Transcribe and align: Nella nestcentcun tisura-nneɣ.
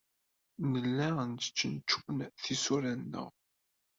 Nella 0.71 1.07
nestcentcun 1.31 2.17
tisura-nneɣ. 2.43 3.29